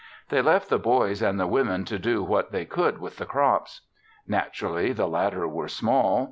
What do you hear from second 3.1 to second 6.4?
the crops. Naturally the latter were small.